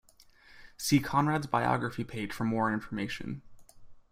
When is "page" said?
2.03-2.33